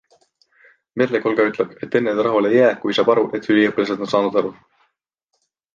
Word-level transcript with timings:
Merle 1.01 1.21
Kolga 1.25 1.45
ütleb, 1.49 1.75
et 1.87 1.97
enne 2.01 2.15
ta 2.21 2.27
rahule 2.29 2.51
ei 2.55 2.59
jää, 2.61 2.73
kui 2.81 2.99
saab 2.99 3.15
aru, 3.17 3.29
et 3.41 3.53
üliõpilased 3.55 4.05
on 4.07 4.15
saanud 4.17 4.43
aru. 4.45 4.57